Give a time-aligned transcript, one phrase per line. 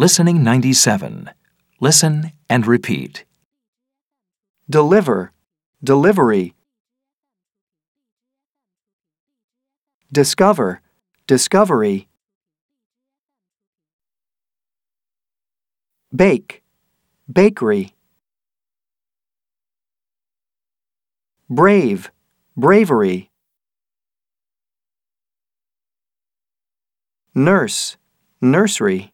[0.00, 1.28] Listening 97.
[1.80, 3.24] Listen and repeat.
[4.70, 5.32] deliver,
[5.82, 6.54] delivery.
[10.12, 10.82] Discover,
[11.26, 12.08] discovery.
[16.14, 16.62] Bake,
[17.28, 17.96] bakery.
[21.50, 22.12] Brave,
[22.56, 23.32] bravery.
[27.34, 27.96] Nurse,
[28.40, 29.12] nursery.